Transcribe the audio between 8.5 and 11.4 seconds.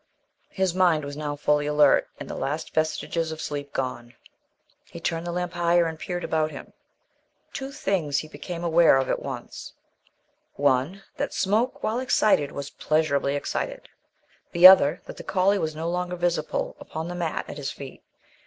aware of at once: one, that